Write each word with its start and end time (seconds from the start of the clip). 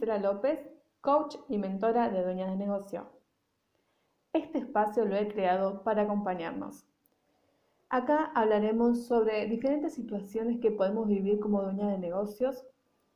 Gisela 0.00 0.18
López, 0.18 0.58
coach 1.02 1.36
y 1.50 1.58
mentora 1.58 2.08
de 2.08 2.22
Dueñas 2.22 2.48
de 2.48 2.56
Negocio. 2.56 3.10
Este 4.32 4.56
espacio 4.56 5.04
lo 5.04 5.14
he 5.14 5.28
creado 5.28 5.82
para 5.82 6.02
acompañarnos. 6.02 6.86
Acá 7.90 8.32
hablaremos 8.34 9.06
sobre 9.06 9.44
diferentes 9.46 9.92
situaciones 9.92 10.58
que 10.58 10.70
podemos 10.70 11.06
vivir 11.06 11.38
como 11.38 11.60
dueñas 11.60 11.90
de 11.90 11.98
negocios, 11.98 12.64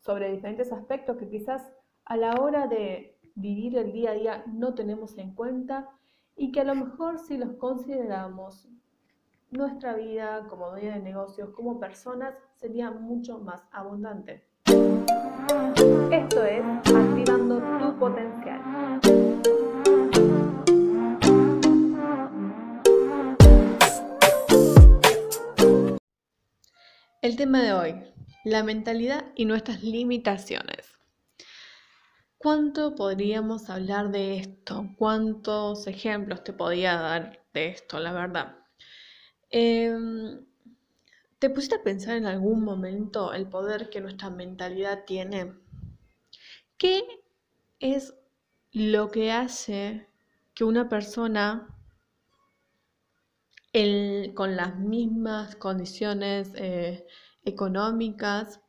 sobre 0.01 0.31
diferentes 0.31 0.73
aspectos 0.73 1.17
que 1.17 1.31
quizás 1.31 1.73
a 2.05 2.19
la 2.19 2.35
hora 2.35 2.67
de 2.67 3.19
vivir 3.35 3.79
el 3.79 3.91
día 3.91 4.11
a 4.11 4.15
día 4.15 4.45
no 4.47 4.75
tenemos 4.75 5.17
en 5.17 5.35
cuenta 5.35 5.89
y 6.37 6.53
que 6.53 6.61
a 6.61 6.65
lo 6.65 6.75
mejor 6.75 7.19
si 7.19 7.39
los 7.39 7.55
consideramos 7.55 8.69
nuestra 9.51 9.95
vida 9.95 10.47
como 10.49 10.69
dueña 10.69 10.97
de 10.97 11.01
negocios, 11.01 11.49
como 11.55 11.81
personas, 11.81 12.35
sería 12.57 12.91
mucho 12.91 13.39
más 13.39 13.63
abundante. 13.73 14.54
Esto 14.67 16.45
es 16.45 16.65
Activando 16.87 17.61
tu 17.79 17.99
potencial. 17.99 18.61
El 27.21 27.37
tema 27.37 27.63
de 27.63 27.73
hoy, 27.73 27.95
la 28.45 28.63
mentalidad 28.63 29.27
y 29.35 29.45
nuestras 29.45 29.83
limitaciones. 29.83 30.99
¿Cuánto 32.39 32.95
podríamos 32.95 33.71
hablar 33.71 34.11
de 34.11 34.37
esto? 34.37 34.91
¿Cuántos 34.99 35.87
ejemplos 35.87 36.45
te 36.45 36.53
podía 36.53 36.95
dar 36.97 37.45
de 37.55 37.69
esto, 37.69 37.99
la 37.99 38.13
verdad? 38.13 38.57
Em, 39.51 40.45
¿Te 41.45 41.51
pusiste 41.51 41.75
a 41.75 41.83
pensar 41.83 42.17
en 42.17 42.25
algún 42.25 42.65
momento 42.65 43.35
el 43.35 43.47
poder 43.47 43.91
que 43.91 44.01
nuestra 44.01 44.31
mentalidad 44.31 45.05
tiene? 45.05 45.53
¿Qué 46.79 47.05
es 47.81 48.15
lo 48.73 49.11
que 49.11 49.31
hace 49.31 50.09
que 50.55 50.65
una 50.65 50.89
persona 50.89 51.69
con 54.33 54.57
las 54.57 54.79
mismas 54.79 55.55
condiciones 55.57 56.51
eh, 56.55 57.07
económicas, 57.45 58.63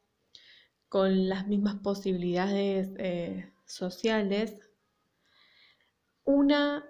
con 0.90 1.30
las 1.30 1.48
mismas 1.48 1.76
posibilidades 1.76 2.92
eh, 2.98 3.54
sociales, 3.64 4.60
una 6.26 6.86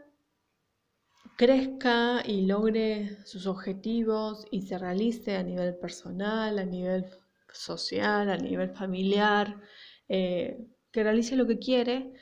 crezca 1.35 2.21
y 2.25 2.45
logre 2.45 3.17
sus 3.25 3.47
objetivos 3.47 4.45
y 4.51 4.61
se 4.61 4.77
realice 4.77 5.35
a 5.35 5.43
nivel 5.43 5.75
personal, 5.75 6.59
a 6.59 6.65
nivel 6.65 7.05
social, 7.51 8.29
a 8.29 8.37
nivel 8.37 8.69
familiar, 8.69 9.59
eh, 10.07 10.65
que 10.91 11.03
realice 11.03 11.35
lo 11.35 11.45
que 11.47 11.59
quiere 11.59 12.13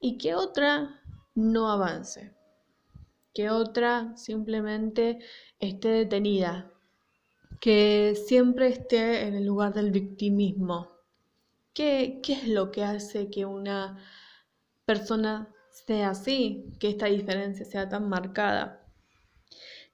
y 0.00 0.18
que 0.18 0.34
otra 0.34 1.02
no 1.34 1.70
avance, 1.70 2.34
que 3.32 3.50
otra 3.50 4.16
simplemente 4.16 5.20
esté 5.60 5.88
detenida, 5.88 6.72
que 7.60 8.14
siempre 8.26 8.68
esté 8.68 9.26
en 9.26 9.34
el 9.34 9.46
lugar 9.46 9.72
del 9.74 9.90
victimismo. 9.90 10.90
¿Qué, 11.74 12.20
qué 12.24 12.32
es 12.32 12.48
lo 12.48 12.72
que 12.72 12.82
hace 12.82 13.30
que 13.30 13.44
una 13.44 13.98
persona 14.84 15.54
sea 15.88 16.10
así, 16.10 16.66
que 16.78 16.90
esta 16.90 17.06
diferencia 17.06 17.64
sea 17.64 17.88
tan 17.88 18.10
marcada. 18.10 18.84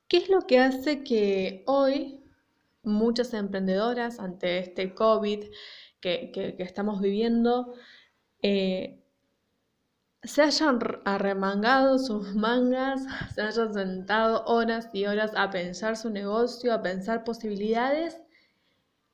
¿Qué 0.08 0.16
es 0.16 0.28
lo 0.28 0.40
que 0.40 0.58
hace 0.58 1.04
que 1.04 1.62
hoy 1.66 2.20
muchas 2.82 3.32
emprendedoras 3.32 4.18
ante 4.18 4.58
este 4.58 4.92
COVID 4.92 5.44
que, 6.00 6.56
estamos 6.58 7.00
viviendo 7.00 7.74
eh, 8.42 9.04
se 10.24 10.42
hayan 10.42 10.80
arremangado 11.04 12.00
sus 12.00 12.34
mangas, 12.34 13.06
se 13.34 13.42
hayan 13.42 13.72
sentado 13.72 14.44
horas 14.46 14.90
y 14.92 15.06
horas 15.06 15.30
a 15.36 15.50
pensar 15.50 15.96
su 15.96 16.10
negocio, 16.10 16.74
a 16.74 16.82
pensar 16.82 17.22
posibilidades 17.22 18.20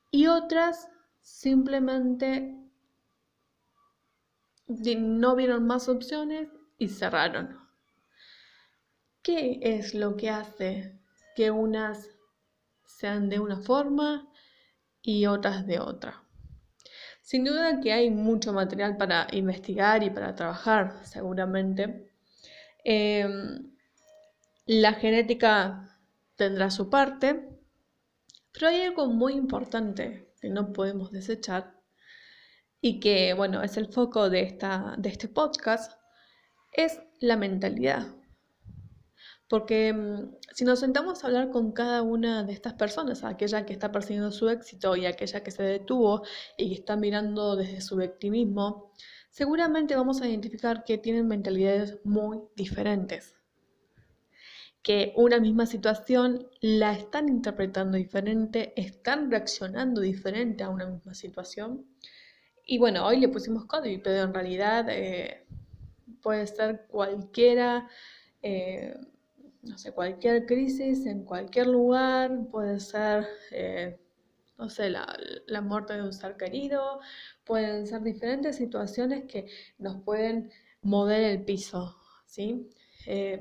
y 0.09 0.25
otras 0.25 0.89
simplemente 1.21 2.57
no 4.67 5.35
vieron 5.35 5.67
más 5.67 5.87
opciones 5.87 6.49
y 6.81 6.87
cerraron. 6.87 7.59
¿Qué 9.21 9.59
es 9.61 9.93
lo 9.93 10.17
que 10.17 10.31
hace 10.31 10.99
que 11.35 11.51
unas 11.51 12.09
sean 12.83 13.29
de 13.29 13.39
una 13.39 13.57
forma 13.57 14.27
y 15.03 15.27
otras 15.27 15.67
de 15.67 15.79
otra? 15.79 16.23
Sin 17.21 17.43
duda 17.43 17.79
que 17.81 17.93
hay 17.93 18.09
mucho 18.09 18.51
material 18.51 18.97
para 18.97 19.27
investigar 19.31 20.01
y 20.01 20.09
para 20.09 20.33
trabajar, 20.33 21.05
seguramente. 21.05 22.11
Em, 22.83 23.75
la 24.65 24.93
genética 24.93 25.99
tendrá 26.35 26.71
su 26.71 26.89
parte, 26.89 27.47
pero 28.51 28.69
hay 28.69 28.81
algo 28.81 29.05
muy 29.05 29.33
importante 29.33 30.33
que 30.41 30.49
no 30.49 30.73
podemos 30.73 31.11
desechar 31.11 31.79
y 32.81 32.99
que, 32.99 33.35
bueno, 33.35 33.61
es 33.61 33.77
el 33.77 33.85
foco 33.93 34.31
de, 34.31 34.57
este 35.03 35.27
podcast, 35.27 36.00
es 36.71 37.01
la 37.19 37.37
mentalidad. 37.37 38.15
Porque 39.51 39.91
mm, 39.91 40.37
si 40.53 40.63
nos 40.63 40.79
sentamos 40.79 41.23
a 41.23 41.27
hablar 41.27 41.49
con 41.49 41.73
cada 41.73 42.01
una 42.03 42.43
de 42.43 42.53
estas 42.53 42.73
personas, 42.75 43.25
aquella 43.25 43.65
que 43.65 43.73
está 43.73 43.91
persiguiendo 43.91 44.31
su 44.31 44.47
éxito 44.47 44.95
y 44.95 45.05
aquella 45.05 45.43
que 45.43 45.51
se 45.51 45.63
detuvo 45.63 46.23
y 46.57 46.69
que 46.69 46.75
está 46.75 46.95
mirando 46.95 47.57
desde 47.57 47.81
su 47.81 47.97
victimismo, 47.97 48.93
seguramente 49.29 49.95
vamos 49.95 50.21
a 50.21 50.27
identificar 50.29 50.85
que 50.85 50.97
tienen 50.97 51.27
mentalidades 51.27 51.99
muy 52.05 52.39
diferentes. 52.55 53.35
Que 54.81 55.11
una 55.17 55.39
misma 55.39 55.65
situación 55.65 56.47
la 56.61 56.93
están 56.93 57.27
interpretando 57.27 57.97
diferente, 57.97 58.73
están 58.81 59.29
reaccionando 59.29 59.99
diferente 59.99 60.63
a 60.63 60.69
una 60.69 60.85
misma 60.85 61.13
situación. 61.13 61.85
Y 62.65 62.77
bueno, 62.77 63.05
hoy 63.05 63.19
le 63.19 63.27
pusimos 63.27 63.65
código, 63.65 64.01
pero 64.01 64.23
en 64.23 64.33
realidad 64.33 64.87
eh, 64.89 65.45
puede 66.21 66.47
ser 66.47 66.85
cualquiera, 66.87 67.89
eh, 68.41 68.95
no 69.61 69.77
sé, 69.77 69.91
cualquier 69.91 70.45
crisis 70.45 71.05
en 71.05 71.23
cualquier 71.23 71.67
lugar, 71.67 72.31
puede 72.51 72.79
ser, 72.79 73.27
eh, 73.51 73.99
no 74.57 74.69
sé, 74.69 74.89
la, 74.89 75.17
la, 75.47 75.61
muerte 75.61 75.93
de 75.93 76.03
un 76.03 76.13
ser 76.13 76.37
querido, 76.37 76.99
pueden 77.45 77.87
ser 77.87 78.01
diferentes 78.01 78.55
situaciones 78.57 79.25
que 79.25 79.47
nos 79.77 80.01
pueden 80.03 80.51
mover 80.81 81.23
el 81.23 81.43
piso, 81.43 81.97
¿sí? 82.25 82.69
Eh, 83.05 83.39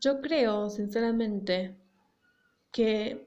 yo 0.00 0.20
creo, 0.20 0.70
sinceramente, 0.70 1.76
que 2.70 3.26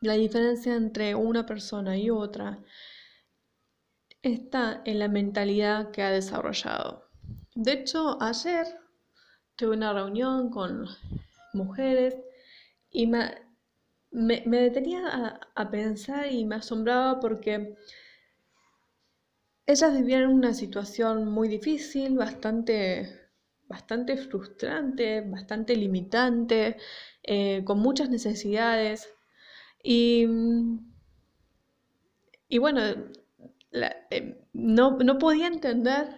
la 0.00 0.14
diferencia 0.14 0.74
entre 0.74 1.14
una 1.14 1.44
persona 1.46 1.96
y 1.96 2.10
otra 2.10 2.62
está 4.32 4.82
en 4.84 4.98
la 4.98 5.08
mentalidad 5.08 5.90
que 5.90 6.02
ha 6.02 6.10
desarrollado. 6.10 7.08
De 7.54 7.72
hecho, 7.72 8.20
ayer 8.20 8.66
tuve 9.56 9.76
una 9.76 9.92
reunión 9.92 10.50
con 10.50 10.86
mujeres 11.54 12.14
y 12.90 13.06
me, 13.06 13.34
detenía 14.10 15.40
a, 15.54 15.70
pensar 15.70 16.30
y 16.30 16.44
me 16.44 16.56
asombraba 16.56 17.20
porque 17.20 17.74
ellas 19.66 19.94
vivían 19.94 20.26
una 20.28 20.54
situación 20.54 21.28
muy 21.28 21.48
difícil, 21.48 22.16
bastante, 22.16 23.30
bastante 23.66 24.16
frustrante, 24.16 25.22
bastante 25.22 25.74
limitante, 25.74 26.76
eh, 27.22 27.62
con 27.64 27.80
muchas 27.80 28.10
necesidades. 28.10 29.08
Y, 29.82 30.26
y 32.48 32.58
bueno, 32.58 32.80
eh, 33.72 34.46
no, 34.52 34.98
no 34.98 35.18
podía 35.18 35.46
entender 35.46 36.08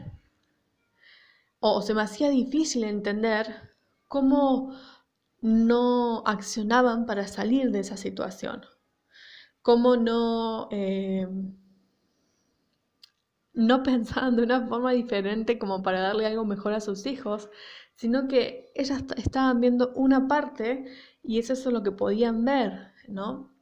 o 1.61 1.83
se 1.83 1.95
me 1.95 2.03
hacía 2.03 2.31
difícil 2.31 2.85
entender 2.85 3.75
cómo 4.07 4.75
no 5.41 6.23
accionaban 6.27 7.07
para 7.07 7.27
salir 7.29 7.71
de 7.71 7.81
esa 7.81 7.97
situación, 7.97 8.63
cómo 9.63 9.97
no, 9.97 10.69
eh, 10.71 11.29
no 13.53 13.83
pensaban 13.83 14.37
de 14.37 14.43
una 14.43 14.67
forma 14.67 14.93
diferente 14.93 15.59
como 15.59 15.83
para 15.83 16.01
darle 16.01 16.27
algo 16.27 16.45
mejor 16.45 16.73
a 16.73 16.81
sus 16.81 17.07
hijos, 17.07 17.51
sino 17.95 18.29
que 18.29 18.71
ellas 18.75 19.05
estaban 19.17 19.61
viendo 19.61 19.93
una 19.95 20.29
parte 20.29 20.85
y 21.23 21.39
es 21.39 21.51
eso 21.51 21.71
lo 21.71 21.83
que 21.83 21.91
podían 21.93 22.45
ver, 22.45 22.93
¿no? 23.09 23.53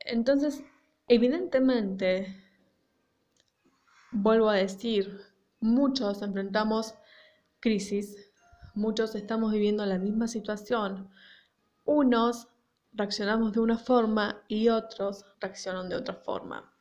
Entonces, 0.00 0.64
evidentemente, 1.08 2.39
Vuelvo 4.12 4.48
a 4.48 4.56
decir, 4.56 5.20
muchos 5.60 6.20
enfrentamos 6.22 6.94
crisis, 7.60 8.32
muchos 8.74 9.14
estamos 9.14 9.52
viviendo 9.52 9.86
la 9.86 9.98
misma 9.98 10.26
situación. 10.26 11.08
Unos 11.84 12.48
reaccionamos 12.92 13.52
de 13.52 13.60
una 13.60 13.78
forma 13.78 14.42
y 14.48 14.68
otros 14.68 15.24
reaccionan 15.40 15.88
de 15.88 15.94
otra 15.94 16.14
forma. 16.14 16.72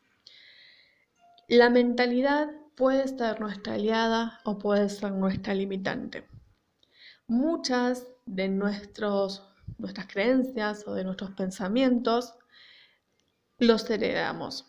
La 1.48 1.70
mentalidad 1.70 2.50
puede 2.76 3.08
ser 3.08 3.40
nuestra 3.40 3.76
aliada 3.76 4.40
o 4.44 4.58
puede 4.58 4.90
ser 4.90 5.12
nuestra 5.12 5.54
limitante. 5.54 6.28
Muchas 7.28 8.08
de 8.26 8.48
nuestros, 8.48 9.48
nuestras 9.78 10.08
creencias 10.08 10.88
o 10.88 10.96
de 10.96 11.04
nuestros 11.04 11.32
pensamientos 11.32 12.34
los 13.60 13.88
heredamos. 13.90 14.66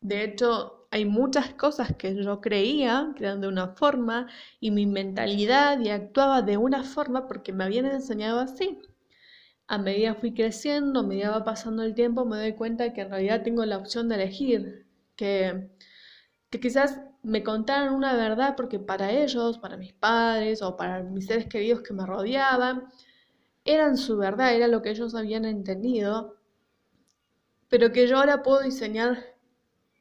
De 0.00 0.24
hecho, 0.24 0.79
hay 0.90 1.04
muchas 1.04 1.54
cosas 1.54 1.94
que 1.96 2.14
yo 2.22 2.40
creía 2.40 3.12
que 3.16 3.24
eran 3.24 3.40
de 3.40 3.48
una 3.48 3.68
forma 3.68 4.26
y 4.58 4.70
mi 4.72 4.86
mentalidad 4.86 5.78
y 5.80 5.90
actuaba 5.90 6.42
de 6.42 6.56
una 6.56 6.82
forma 6.82 7.28
porque 7.28 7.52
me 7.52 7.64
habían 7.64 7.86
enseñado 7.86 8.40
así. 8.40 8.80
A 9.68 9.78
medida 9.78 10.14
fui 10.16 10.34
creciendo, 10.34 11.00
a 11.00 11.02
medida 11.04 11.30
va 11.30 11.44
pasando 11.44 11.84
el 11.84 11.94
tiempo, 11.94 12.24
me 12.24 12.38
doy 12.38 12.54
cuenta 12.54 12.92
que 12.92 13.02
en 13.02 13.10
realidad 13.10 13.42
tengo 13.44 13.64
la 13.66 13.78
opción 13.78 14.08
de 14.08 14.16
elegir, 14.16 14.86
que, 15.14 15.70
que 16.50 16.60
quizás 16.60 17.00
me 17.22 17.44
contaron 17.44 17.94
una 17.94 18.14
verdad 18.14 18.56
porque 18.56 18.80
para 18.80 19.12
ellos, 19.12 19.58
para 19.58 19.76
mis 19.76 19.92
padres 19.92 20.62
o 20.62 20.76
para 20.76 21.02
mis 21.04 21.26
seres 21.26 21.46
queridos 21.46 21.82
que 21.82 21.94
me 21.94 22.04
rodeaban, 22.06 22.88
eran 23.64 23.96
su 23.96 24.16
verdad, 24.16 24.54
era 24.54 24.66
lo 24.68 24.82
que 24.82 24.90
ellos 24.90 25.14
habían 25.14 25.44
entendido, 25.44 26.36
pero 27.68 27.92
que 27.92 28.08
yo 28.08 28.18
ahora 28.18 28.42
puedo 28.42 28.62
diseñar 28.62 29.29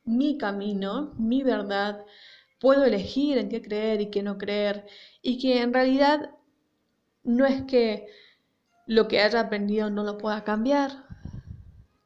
mi 0.10 0.38
camino, 0.38 1.14
mi 1.18 1.44
verdad, 1.44 2.04
puedo 2.60 2.84
elegir 2.84 3.38
en 3.38 3.48
qué 3.48 3.62
creer 3.62 4.02
y 4.02 4.10
qué 4.10 4.24
no 4.24 4.38
creer, 4.38 4.86
y 5.22 5.38
que 5.40 5.62
en 5.62 5.72
realidad 5.72 6.32
no 7.24 7.46
es 7.46 7.64
que 7.64 8.08
lo 8.88 9.08
que 9.08 9.22
haya 9.22 9.40
aprendido 9.40 9.90
no 9.92 10.04
lo 10.04 10.18
pueda 10.18 10.44
cambiar, 10.44 11.06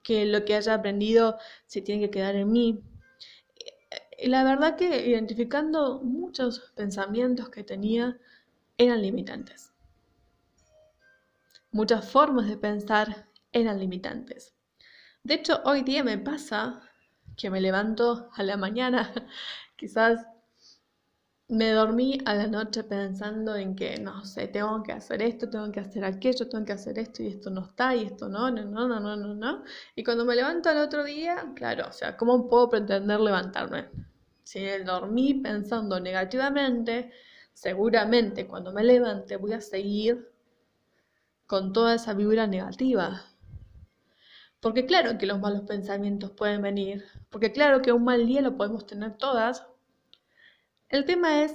que 0.03 0.25
lo 0.25 0.43
que 0.43 0.55
haya 0.55 0.73
aprendido 0.73 1.37
se 1.65 1.81
tiene 1.81 2.01
que 2.01 2.11
quedar 2.11 2.35
en 2.35 2.51
mí, 2.51 2.83
y 4.17 4.27
la 4.27 4.43
verdad 4.43 4.75
que 4.75 5.07
identificando 5.07 6.01
muchos 6.01 6.73
pensamientos 6.75 7.49
que 7.49 7.63
tenía 7.63 8.17
eran 8.77 9.01
limitantes. 9.01 9.71
Muchas 11.71 12.09
formas 12.09 12.47
de 12.47 12.57
pensar 12.57 13.27
eran 13.51 13.79
limitantes. 13.79 14.53
De 15.23 15.35
hecho, 15.35 15.61
hoy 15.65 15.83
día 15.83 16.03
me 16.03 16.17
pasa 16.17 16.81
que 17.37 17.49
me 17.49 17.61
levanto 17.61 18.29
a 18.35 18.43
la 18.43 18.57
mañana, 18.57 19.11
quizás 19.77 20.25
me 21.49 21.71
dormí 21.71 22.17
a 22.25 22.33
la 22.35 22.47
noche 22.47 22.83
pensando 22.83 23.55
en 23.55 23.75
que, 23.75 23.97
no 23.99 24.25
sé, 24.25 24.47
tengo 24.47 24.81
que 24.83 24.91
hacer 24.91 25.21
esto, 25.21 25.49
tengo 25.49 25.71
que 25.71 25.79
hacer 25.81 26.03
aquello, 26.03 26.49
tengo 26.49 26.65
que 26.65 26.73
hacer 26.73 26.97
esto 26.99 27.21
y 27.21 27.27
esto 27.27 27.49
no 27.49 27.65
está 27.65 27.95
y 27.95 28.05
esto 28.05 28.27
no, 28.29 28.49
no, 28.49 28.63
no, 28.65 28.87
no, 28.87 28.99
no, 28.99 29.15
no, 29.15 29.33
no. 29.35 29.63
Y 29.95 30.03
cuando 30.03 30.25
me 30.25 30.35
levanto 30.35 30.69
al 30.69 30.77
otro 30.77 31.03
día, 31.03 31.51
claro, 31.55 31.87
o 31.89 31.91
sea, 31.91 32.17
¿cómo 32.17 32.49
puedo 32.49 32.69
pretender 32.69 33.19
levantarme? 33.19 33.89
Si 34.43 34.65
dormí 34.79 35.35
pensando 35.35 35.99
negativamente, 35.99 37.11
seguramente 37.53 38.47
cuando 38.47 38.71
me 38.73 38.83
levante 38.83 39.37
voy 39.37 39.53
a 39.53 39.61
seguir 39.61 40.29
con 41.45 41.71
toda 41.71 41.95
esa 41.95 42.13
vibra 42.13 42.47
negativa. 42.47 43.32
Porque 44.63 44.85
claro 44.85 45.17
que 45.17 45.25
los 45.25 45.41
malos 45.41 45.63
pensamientos 45.63 46.31
pueden 46.31 46.61
venir, 46.61 47.03
porque 47.29 47.51
claro 47.51 47.81
que 47.81 47.91
un 47.91 48.05
mal 48.05 48.25
día 48.25 48.41
lo 48.41 48.55
podemos 48.55 48.87
tener 48.87 49.17
todas. 49.17 49.67
El 50.87 51.03
tema 51.03 51.43
es 51.43 51.53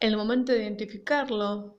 el 0.00 0.16
momento 0.16 0.52
de 0.52 0.62
identificarlo, 0.62 1.78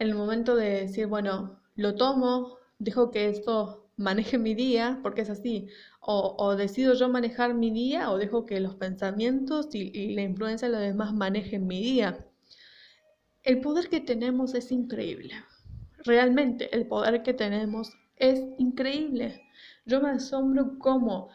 el 0.00 0.16
momento 0.16 0.56
de 0.56 0.70
decir, 0.70 1.06
bueno, 1.06 1.60
lo 1.76 1.94
tomo, 1.94 2.58
dejo 2.80 3.12
que 3.12 3.28
esto 3.28 3.88
maneje 3.96 4.38
mi 4.38 4.54
día, 4.54 4.98
porque 5.04 5.20
es 5.20 5.30
así, 5.30 5.68
o, 6.00 6.56
decido 6.56 6.94
yo 6.94 7.08
manejar 7.08 7.54
mi 7.54 7.70
día 7.70 8.10
o 8.10 8.18
dejo 8.18 8.44
que 8.44 8.58
los 8.58 8.74
pensamientos 8.74 9.68
y, 9.72 10.14
la 10.14 10.22
influencia 10.22 10.66
de 10.66 10.74
los 10.74 10.82
demás 10.82 11.14
manejen 11.14 11.68
mi 11.68 11.80
día. 11.80 12.26
El 13.44 13.60
poder 13.60 13.88
que 13.88 14.00
tenemos 14.00 14.54
es 14.54 14.72
increíble. 14.72 15.34
Realmente 15.98 16.74
el 16.74 16.88
poder 16.88 17.22
que 17.22 17.34
tenemos 17.34 17.92
es 18.20 18.40
increíble. 18.58 19.42
Yo 19.84 20.00
me 20.00 20.10
asombro 20.10 20.78
cómo 20.78 21.30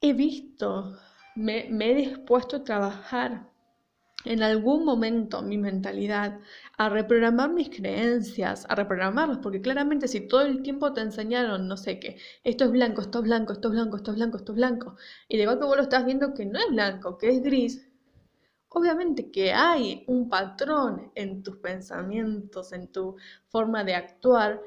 he 0.00 0.12
visto, 0.12 0.96
me, 1.34 1.68
he 1.68 1.94
dispuesto 1.94 2.56
a 2.56 2.64
trabajar 2.64 3.48
en 4.24 4.42
algún 4.42 4.84
momento 4.84 5.42
mi 5.42 5.58
mentalidad, 5.58 6.38
a 6.78 6.88
reprogramar 6.88 7.50
mis 7.50 7.70
creencias, 7.70 8.66
a 8.68 8.76
reprogramarlos, 8.76 9.38
porque 9.38 9.60
claramente 9.60 10.06
si 10.06 10.28
todo 10.28 10.42
el 10.42 10.62
tiempo 10.62 10.92
te 10.92 11.00
enseñaron, 11.00 11.66
no 11.66 11.76
sé 11.76 11.98
qué, 11.98 12.18
esto 12.44 12.64
es 12.66 12.70
blanco, 12.70 13.00
esto 13.00 13.18
es 13.18 13.24
blanco, 13.24 13.52
esto 13.52 13.68
es 13.68 13.74
blanco, 13.74 13.96
esto 13.96 14.12
es 14.12 14.16
blanco, 14.16 14.36
esto 14.36 14.52
es 14.52 14.56
blanco, 14.56 14.96
y 15.28 15.38
de 15.38 15.46
golpe 15.46 15.64
vos 15.64 15.76
lo 15.76 15.82
estás 15.82 16.04
viendo 16.04 16.34
que 16.34 16.46
no 16.46 16.60
es 16.60 16.68
blanco, 16.70 17.18
que 17.18 17.30
es 17.30 17.42
gris, 17.42 17.88
obviamente 18.68 19.30
que 19.32 19.52
hay 19.52 20.04
un 20.06 20.28
patrón 20.28 21.10
en 21.16 21.42
tus 21.42 21.56
pensamientos, 21.56 22.72
en 22.72 22.92
tu 22.92 23.16
forma 23.48 23.82
de 23.82 23.94
actuar, 23.94 24.60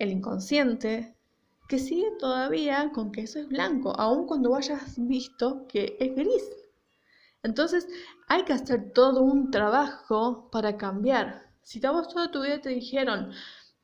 el 0.00 0.10
inconsciente, 0.10 1.14
que 1.68 1.78
sigue 1.78 2.10
todavía 2.18 2.90
con 2.92 3.12
que 3.12 3.20
eso 3.22 3.38
es 3.38 3.46
blanco, 3.46 3.92
aun 3.96 4.26
cuando 4.26 4.56
hayas 4.56 4.96
visto 4.98 5.68
que 5.68 5.96
es 6.00 6.16
gris. 6.16 6.50
Entonces 7.44 7.86
hay 8.26 8.42
que 8.42 8.52
hacer 8.52 8.92
todo 8.92 9.22
un 9.22 9.52
trabajo 9.52 10.50
para 10.50 10.76
cambiar. 10.76 11.46
Si 11.62 11.84
a 11.86 11.92
vos 11.92 12.08
toda 12.08 12.30
tu 12.32 12.42
vida 12.42 12.60
te 12.60 12.70
dijeron, 12.70 13.30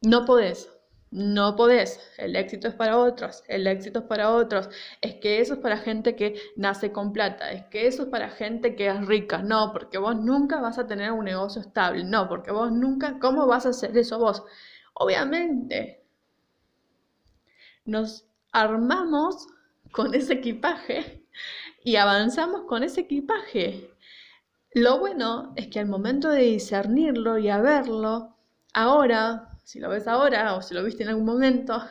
no 0.02 0.24
podés, 0.24 0.68
no 1.10 1.54
podés, 1.54 2.00
el 2.18 2.34
éxito 2.34 2.66
es 2.66 2.74
para 2.74 2.98
otros, 2.98 3.44
el 3.46 3.66
éxito 3.66 4.00
es 4.00 4.04
para 4.06 4.32
otros, 4.32 4.68
es 5.00 5.14
que 5.14 5.40
eso 5.40 5.54
es 5.54 5.60
para 5.60 5.78
gente 5.78 6.16
que 6.16 6.40
nace 6.56 6.90
con 6.90 7.12
plata, 7.12 7.52
es 7.52 7.64
que 7.66 7.86
eso 7.86 8.02
es 8.02 8.08
para 8.08 8.30
gente 8.30 8.74
que 8.74 8.88
es 8.88 9.06
rica, 9.06 9.42
no, 9.42 9.72
porque 9.72 9.98
vos 9.98 10.16
nunca 10.16 10.60
vas 10.60 10.78
a 10.78 10.86
tener 10.86 11.12
un 11.12 11.24
negocio 11.24 11.60
estable, 11.60 12.04
no, 12.04 12.28
porque 12.28 12.50
vos 12.50 12.72
nunca, 12.72 13.18
¿cómo 13.20 13.46
vas 13.46 13.66
a 13.66 13.70
hacer 13.70 13.96
eso 13.96 14.18
vos? 14.18 14.42
Obviamente, 14.94 16.05
nos 17.86 18.26
armamos 18.52 19.48
con 19.92 20.14
ese 20.14 20.34
equipaje 20.34 21.24
y 21.84 21.96
avanzamos 21.96 22.62
con 22.62 22.82
ese 22.82 23.02
equipaje. 23.02 23.90
Lo 24.72 24.98
bueno 24.98 25.52
es 25.56 25.68
que 25.68 25.80
al 25.80 25.86
momento 25.86 26.28
de 26.28 26.42
discernirlo 26.42 27.38
y 27.38 27.48
a 27.48 27.60
verlo, 27.60 28.36
ahora, 28.74 29.58
si 29.64 29.80
lo 29.80 29.88
ves 29.88 30.06
ahora 30.06 30.54
o 30.54 30.62
si 30.62 30.74
lo 30.74 30.84
viste 30.84 31.02
en 31.02 31.10
algún 31.10 31.24
momento, 31.24 31.82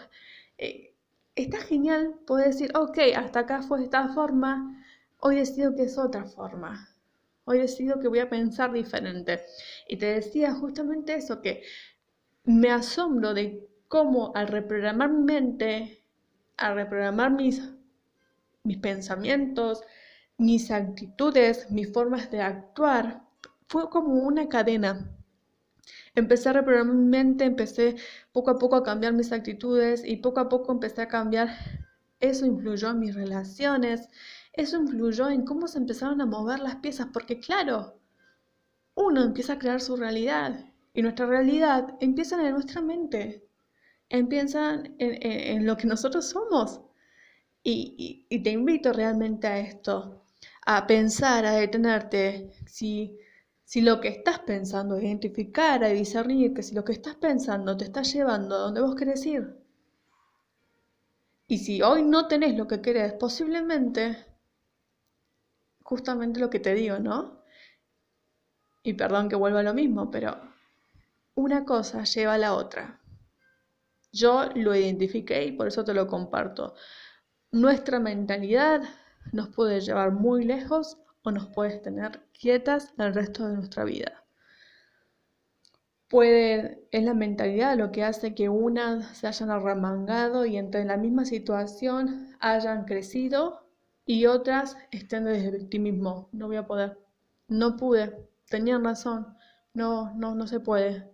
eh, 0.58 0.94
está 1.36 1.60
genial 1.60 2.16
poder 2.28 2.48
decir, 2.48 2.72
ok, 2.76 2.98
hasta 3.16 3.40
acá 3.40 3.62
fue 3.62 3.84
esta 3.84 4.10
forma, 4.10 4.84
hoy 5.20 5.38
decido 5.38 5.76
que 5.76 5.84
es 5.84 5.98
otra 5.98 6.26
forma. 6.26 6.90
Hoy 7.46 7.60
decido 7.60 8.00
que 8.00 8.08
voy 8.08 8.20
a 8.20 8.30
pensar 8.30 8.72
diferente. 8.72 9.42
Y 9.88 9.98
te 9.98 10.08
decía 10.08 10.54
justamente 10.54 11.16
eso, 11.16 11.42
que 11.42 11.64
me 12.44 12.70
asombro 12.70 13.34
de 13.34 13.65
cómo 13.88 14.32
al 14.36 14.48
reprogramar 14.48 15.10
mi 15.10 15.24
mente, 15.24 16.04
al 16.58 16.76
reprogramar 16.76 17.32
mis 17.32 17.62
mis 18.66 18.78
pensamientos, 18.78 19.84
mis 20.38 20.72
actitudes, 20.72 21.72
mis 21.72 21.94
formas 21.94 22.30
de 22.32 22.42
actuar. 22.42 23.24
Fue 23.68 23.90
como 23.90 24.14
una 24.14 24.50
cadena. 24.50 25.12
Empecé 26.16 26.50
a 26.50 26.54
reprogramar 26.54 26.96
mi 26.96 27.06
mente, 27.06 27.46
empecé 27.46 27.96
poco 28.34 28.52
a 28.52 28.58
poco 28.58 28.76
a 28.76 28.84
cambiar 28.84 29.14
mis 29.14 29.32
actitudes 29.32 30.04
y 30.04 30.18
poco 30.18 30.40
a 30.40 30.50
poco 30.50 30.72
empecé 30.72 31.04
a 31.04 31.08
cambiar. 31.08 31.50
Eso 32.20 32.46
influyó 32.46 32.90
en 32.90 33.00
mis 33.00 33.16
relaciones, 33.16 34.10
eso 34.54 34.78
influyó 34.78 35.30
en 35.30 35.46
cómo 35.46 35.68
se 35.68 35.78
empezaron 35.78 36.22
a 36.22 36.26
mover 36.26 36.60
las 36.60 36.78
piezas, 36.78 37.08
porque 37.14 37.40
claro, 37.40 38.00
uno 38.96 39.22
empieza 39.24 39.54
a 39.54 39.60
crear 39.60 39.82
su 39.82 39.96
realidad 39.96 40.66
y 40.94 41.02
nuestra 41.02 41.26
realidad 41.26 41.96
empieza 42.00 42.42
en 42.42 42.54
nuestra 42.54 42.82
mente, 42.82 43.45
empieza 44.18 44.84
en, 45.00 45.66
lo 45.66 45.78
que 45.78 45.88
nosotros 45.88 46.30
somos. 46.30 46.82
Y, 47.64 48.28
te 48.44 48.52
invito 48.52 48.94
realmente 48.94 49.48
a 49.48 49.60
esto, 49.60 50.24
a 50.66 50.86
pensar, 50.88 51.46
a 51.46 51.54
detenerte, 51.54 52.52
si, 52.68 53.18
lo 53.76 54.00
que 54.00 54.10
estás 54.10 54.40
pensando, 54.40 55.00
identificar, 55.00 55.84
a 55.84 55.90
discernir 55.90 56.54
que 56.54 56.64
si 56.64 56.76
lo 56.76 56.86
que 56.86 56.94
estás 56.94 57.16
pensando 57.16 57.76
te 57.76 57.86
está 57.86 58.04
llevando 58.04 58.56
a 58.56 58.60
donde 58.60 58.82
vos 58.82 58.96
querés 58.96 59.26
ir. 59.26 59.58
Y 61.48 61.60
si 61.60 61.82
hoy 61.82 62.04
no 62.04 62.28
tenés 62.28 62.56
lo 62.58 62.68
que 62.68 62.82
querés, 62.82 63.14
posiblemente, 63.14 64.26
justamente 65.84 66.40
lo 66.40 66.50
que 66.50 66.60
te 66.60 66.74
digo, 66.74 67.00
¿no? 67.00 67.44
Y 68.84 68.94
perdón 68.94 69.30
que 69.30 69.36
vuelva 69.36 69.60
a 69.62 69.64
lo 69.64 69.74
mismo, 69.74 70.12
pero 70.12 70.40
una 71.36 71.66
cosa 71.66 72.04
lleva 72.04 72.36
a 72.36 72.38
la 72.38 72.54
otra. 72.54 73.02
Yo 74.16 74.46
lo 74.56 74.74
identifiqué 74.74 75.44
y 75.46 75.52
por 75.52 75.68
eso 75.68 75.84
te 75.84 75.94
lo 75.94 76.08
comparto. 76.08 76.74
Nuestra 77.52 78.00
mentalidad 78.00 78.82
nos 79.34 79.50
puede 79.50 79.82
llevar 79.82 80.12
muy 80.14 80.46
lejos 80.46 80.98
o 81.24 81.32
nos 81.32 81.48
puede 81.48 81.80
tener 81.80 82.22
quietas 82.32 82.94
el 82.98 83.14
resto 83.14 83.46
de 83.48 83.56
nuestra 83.56 83.84
vida. 83.84 84.24
puede, 86.08 86.88
es 86.92 87.04
la 87.04 87.14
mentalidad 87.14 87.78
lo 87.78 87.92
que 87.92 88.04
hace 88.04 88.34
que 88.36 88.48
unas 88.48 89.18
se 89.18 89.28
hayan 89.28 89.50
arremangado 89.50 90.46
y 90.46 90.56
entre 90.58 90.86
la 90.86 90.98
misma 90.98 91.26
situación 91.26 92.38
hayan 92.40 92.86
crecido 92.86 93.68
y 94.06 94.28
otras 94.28 94.78
estén 94.92 95.26
desde 95.26 95.50
el 95.50 95.58
victimismo. 95.58 96.30
No 96.32 96.48
voy 96.48 96.56
a 96.58 96.68
poder, 96.68 97.00
no 97.50 97.76
pude, 97.76 98.30
tenían 98.50 98.84
razón, 98.86 99.36
no, 99.74 100.14
no, 100.16 100.36
no 100.36 100.48
se 100.48 100.60
puede, 100.62 101.12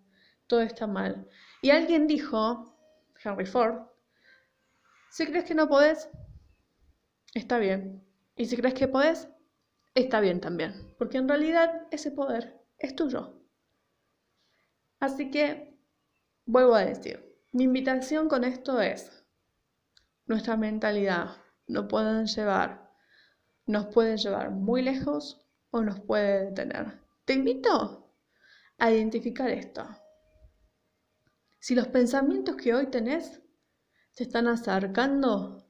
todo 0.47 0.61
está 0.61 0.85
mal. 0.87 1.27
Y 1.63 1.71
alguien 1.71 2.05
dijo, 2.07 2.70
Henry 3.23 3.45
Ford, 3.45 3.87
si 5.11 5.25
crees 5.25 5.45
que 5.45 5.55
no 5.55 5.67
podés, 5.67 6.09
está 7.33 7.57
bien. 7.57 8.03
Y 8.35 8.45
si 8.45 8.55
crees 8.55 8.73
que 8.73 8.87
podés, 8.87 9.27
está 9.93 10.21
bien 10.21 10.39
también. 10.39 10.95
Porque 10.97 11.17
en 11.17 11.27
realidad 11.27 11.87
ese 11.91 12.11
poder 12.11 12.61
es 12.77 12.95
tuyo. 12.95 13.41
Así 14.99 15.29
que, 15.29 15.77
vuelvo 16.45 16.75
a 16.75 16.85
decir, 16.85 17.37
mi 17.51 17.65
invitación 17.65 18.29
con 18.29 18.43
esto 18.43 18.79
es, 18.79 19.25
nuestra 20.25 20.55
mentalidad 20.55 21.37
nos 21.67 21.87
pueden 21.87 22.25
llevar, 22.25 22.89
nos 23.65 23.87
puede 23.87 24.17
llevar 24.17 24.51
muy 24.51 24.81
lejos 24.81 25.45
o 25.71 25.81
nos 25.81 25.99
puede 25.99 26.45
detener. 26.45 27.01
Te 27.25 27.33
invito 27.33 28.15
a 28.77 28.91
identificar 28.91 29.49
esto. 29.49 29.87
Si 31.61 31.75
los 31.75 31.87
pensamientos 31.89 32.55
que 32.55 32.73
hoy 32.73 32.87
tenés 32.87 33.39
se 34.09 34.23
están 34.23 34.47
acercando 34.47 35.63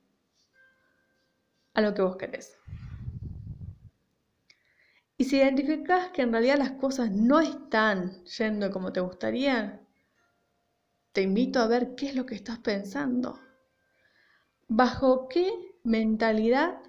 a 1.73 1.81
lo 1.81 1.93
que 1.93 2.01
vos 2.01 2.15
querés. 2.15 2.57
Y 5.17 5.25
si 5.25 5.35
identificas 5.35 6.11
que 6.11 6.21
en 6.21 6.31
realidad 6.31 6.59
las 6.59 6.71
cosas 6.71 7.11
no 7.11 7.41
están 7.41 8.23
yendo 8.23 8.71
como 8.71 8.93
te 8.93 9.01
gustaría, 9.01 9.85
te 11.11 11.23
invito 11.23 11.59
a 11.59 11.67
ver 11.67 11.93
qué 11.95 12.07
es 12.07 12.15
lo 12.15 12.25
que 12.25 12.35
estás 12.35 12.59
pensando. 12.59 13.37
¿Bajo 14.69 15.27
qué 15.27 15.51
mentalidad 15.83 16.81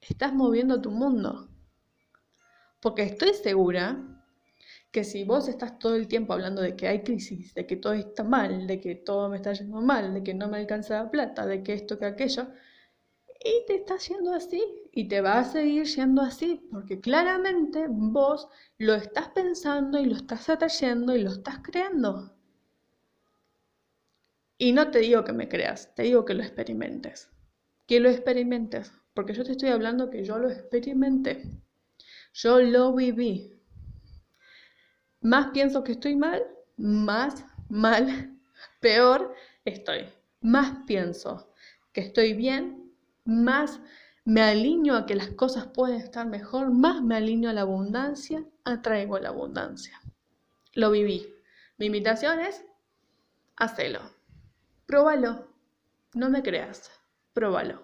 estás 0.00 0.32
moviendo 0.32 0.80
tu 0.80 0.90
mundo? 0.90 1.50
Porque 2.80 3.02
estoy 3.02 3.34
segura 3.34 4.02
que 4.96 5.04
si 5.04 5.24
vos 5.24 5.46
estás 5.46 5.78
todo 5.78 5.94
el 5.94 6.08
tiempo 6.08 6.32
hablando 6.32 6.62
de 6.62 6.74
que 6.74 6.88
hay 6.88 7.02
crisis, 7.02 7.52
de 7.52 7.66
que 7.66 7.76
todo 7.76 7.92
está 7.92 8.24
mal, 8.24 8.66
de 8.66 8.80
que 8.80 8.94
todo 8.94 9.28
me 9.28 9.36
está 9.36 9.52
yendo 9.52 9.82
mal, 9.82 10.14
de 10.14 10.22
que 10.22 10.32
no 10.32 10.48
me 10.48 10.56
alcanza 10.56 11.02
la 11.02 11.10
plata, 11.10 11.44
de 11.44 11.62
que 11.62 11.74
esto, 11.74 11.98
que 11.98 12.06
aquello, 12.06 12.46
y 13.44 13.66
te 13.66 13.74
está 13.74 13.98
yendo 13.98 14.32
así 14.32 14.62
y 14.92 15.06
te 15.06 15.20
va 15.20 15.40
a 15.40 15.44
seguir 15.44 15.84
yendo 15.84 16.22
así 16.22 16.66
porque 16.70 16.98
claramente 16.98 17.88
vos 17.90 18.48
lo 18.78 18.94
estás 18.94 19.28
pensando 19.28 20.00
y 20.00 20.06
lo 20.06 20.16
estás 20.16 20.48
atrayendo 20.48 21.14
y 21.14 21.20
lo 21.20 21.30
estás 21.30 21.58
creando. 21.62 22.34
Y 24.56 24.72
no 24.72 24.90
te 24.90 25.00
digo 25.00 25.24
que 25.24 25.34
me 25.34 25.46
creas, 25.46 25.94
te 25.94 26.04
digo 26.04 26.24
que 26.24 26.32
lo 26.32 26.42
experimentes. 26.42 27.28
Que 27.86 28.00
lo 28.00 28.08
experimentes, 28.08 28.90
porque 29.12 29.34
yo 29.34 29.44
te 29.44 29.52
estoy 29.52 29.68
hablando 29.68 30.08
que 30.08 30.24
yo 30.24 30.38
lo 30.38 30.48
experimenté. 30.48 31.42
Yo 32.32 32.62
lo 32.62 32.94
viví. 32.94 33.55
Más 35.26 35.48
pienso 35.48 35.82
que 35.82 35.90
estoy 35.90 36.14
mal, 36.14 36.46
más 36.76 37.44
mal, 37.68 38.38
peor 38.80 39.34
estoy. 39.64 40.06
Más 40.40 40.84
pienso 40.86 41.52
que 41.92 42.02
estoy 42.02 42.34
bien, 42.34 42.92
más 43.24 43.80
me 44.24 44.42
alineo 44.42 44.94
a 44.94 45.04
que 45.04 45.16
las 45.16 45.30
cosas 45.30 45.66
pueden 45.66 46.00
estar 46.00 46.28
mejor, 46.28 46.70
más 46.70 47.02
me 47.02 47.16
alineo 47.16 47.50
a 47.50 47.54
la 47.54 47.62
abundancia, 47.62 48.44
atraigo 48.62 49.18
la 49.18 49.30
abundancia. 49.30 50.00
Lo 50.74 50.92
viví. 50.92 51.26
Mi 51.76 51.86
invitación 51.86 52.38
es, 52.38 52.64
hacelo. 53.56 54.02
Próbalo. 54.86 55.48
No 56.14 56.30
me 56.30 56.44
creas. 56.44 56.88
Próbalo. 57.32 57.82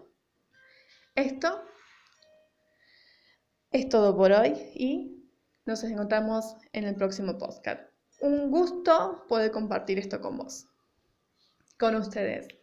Esto 1.17 1.61
es 3.73 3.89
todo 3.89 4.17
por 4.17 4.31
hoy 4.31 4.53
y 4.77 5.22
nos 5.65 5.85
encontramos 5.85 6.57
en 6.73 6.85
el 6.85 6.95
próximo 6.97 7.39
podcast. 7.39 7.83
Un 8.21 8.51
gusto 8.51 9.25
poder 9.29 9.51
compartir 9.51 9.99
esto 9.99 10.21
con 10.21 10.39
vos, 10.39 10.67
con 11.79 11.95
ustedes. 11.97 12.62